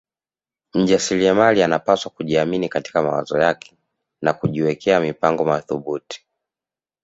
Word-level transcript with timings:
Mjasiliamali 0.73 1.63
anapaswa 1.63 2.11
kujiamini 2.11 2.69
katika 2.69 3.01
mawazo 3.01 3.37
yake 3.39 3.77
na 4.21 4.33
kujiwekea 4.33 4.99
mipango 4.99 5.45
mathubuti 5.45 6.25